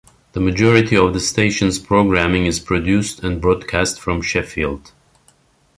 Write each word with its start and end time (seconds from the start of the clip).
The 0.31 0.39
majority 0.39 0.97
of 0.97 1.13
the 1.13 1.19
station's 1.19 1.77
programming 1.77 2.47
is 2.47 2.59
produced 2.59 3.23
and 3.23 3.39
broadcast 3.39 4.01
from 4.01 4.23
Sheffield. 4.23 4.93